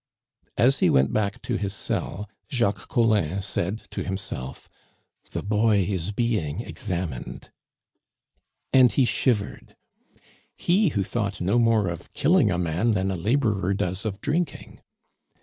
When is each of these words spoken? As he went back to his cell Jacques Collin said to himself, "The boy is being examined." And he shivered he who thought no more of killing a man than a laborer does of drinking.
As 0.57 0.79
he 0.79 0.89
went 0.89 1.13
back 1.13 1.43
to 1.43 1.57
his 1.57 1.75
cell 1.75 2.27
Jacques 2.49 2.87
Collin 2.87 3.43
said 3.43 3.83
to 3.91 4.03
himself, 4.03 4.67
"The 5.29 5.43
boy 5.43 5.83
is 5.87 6.11
being 6.11 6.61
examined." 6.61 7.51
And 8.73 8.91
he 8.91 9.05
shivered 9.05 9.75
he 10.57 10.87
who 10.87 11.03
thought 11.03 11.39
no 11.39 11.59
more 11.59 11.87
of 11.87 12.11
killing 12.13 12.49
a 12.49 12.57
man 12.57 12.93
than 12.95 13.11
a 13.11 13.15
laborer 13.15 13.75
does 13.75 14.03
of 14.03 14.19
drinking. 14.21 14.81